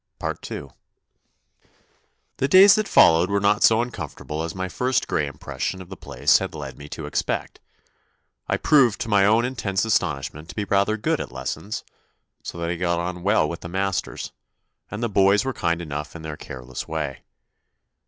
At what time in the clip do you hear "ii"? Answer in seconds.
0.51-0.69